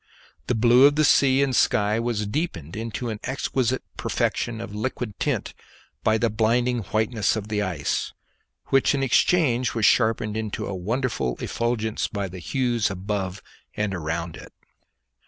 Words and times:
The 0.47 0.55
blue 0.55 0.85
of 0.87 0.95
the 0.95 1.03
sea 1.05 1.43
and 1.43 1.55
sky 1.55 1.99
was 1.99 2.25
deepened 2.25 2.75
into 2.75 3.09
an 3.09 3.19
exquisite 3.23 3.83
perfection 3.97 4.59
of 4.59 4.73
liquid 4.73 5.19
tint 5.19 5.53
by 6.03 6.17
the 6.17 6.31
blinding 6.31 6.79
whiteness 6.85 7.35
of 7.35 7.49
the 7.49 7.61
ice, 7.61 8.11
which 8.69 8.95
in 8.95 9.03
exchange 9.03 9.75
was 9.75 9.85
sharpened 9.85 10.35
into 10.35 10.65
a 10.65 10.73
wonderful 10.73 11.37
effulgence 11.39 12.07
by 12.07 12.27
the 12.27 12.39
hues 12.39 12.89
above 12.89 13.43
and 13.77 13.93
around 13.93 14.37
it. 14.37 14.51